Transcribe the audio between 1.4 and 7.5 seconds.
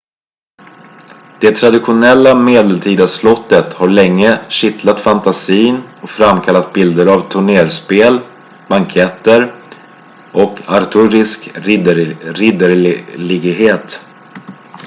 det traditionella medeltida slottet har länge kittlat fantasin och framkallat bilder av